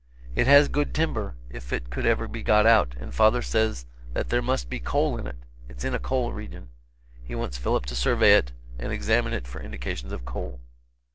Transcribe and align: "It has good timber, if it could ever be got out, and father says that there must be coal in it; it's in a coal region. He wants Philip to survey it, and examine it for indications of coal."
"It 0.33 0.47
has 0.47 0.67
good 0.67 0.95
timber, 0.95 1.35
if 1.51 1.71
it 1.71 1.91
could 1.91 2.07
ever 2.07 2.27
be 2.27 2.41
got 2.41 2.65
out, 2.65 2.95
and 2.99 3.13
father 3.13 3.43
says 3.43 3.85
that 4.13 4.29
there 4.29 4.41
must 4.41 4.67
be 4.67 4.79
coal 4.79 5.15
in 5.15 5.27
it; 5.27 5.35
it's 5.69 5.83
in 5.85 5.93
a 5.93 5.99
coal 5.99 6.33
region. 6.33 6.69
He 7.23 7.35
wants 7.35 7.59
Philip 7.59 7.85
to 7.85 7.95
survey 7.95 8.33
it, 8.35 8.51
and 8.79 8.91
examine 8.91 9.33
it 9.33 9.45
for 9.45 9.61
indications 9.61 10.11
of 10.11 10.25
coal." 10.25 10.59